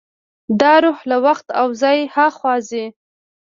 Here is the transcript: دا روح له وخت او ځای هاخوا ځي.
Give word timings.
دا 0.61 0.73
روح 0.83 0.99
له 1.09 1.17
وخت 1.25 1.47
او 1.59 1.67
ځای 1.81 1.97
هاخوا 2.15 2.55
ځي. 2.69 2.85